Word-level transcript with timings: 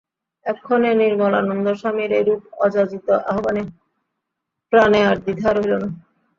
এক্ষণে 0.45 0.91
নির্মলানন্দ 1.01 1.67
স্বামীর 1.79 2.11
এইরূপ 2.19 2.41
অযাচিত 2.59 3.07
আহ্বানে 3.31 3.63
প্রাণে 4.73 4.99
আর 5.09 5.17
দ্বিধা 5.23 5.49
রহিল 5.51 5.73
না। 5.81 5.89